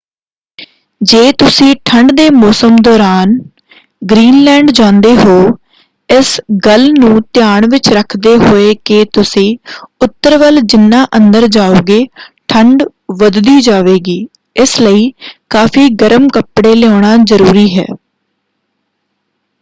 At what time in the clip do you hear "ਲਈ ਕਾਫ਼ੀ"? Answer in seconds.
14.81-15.87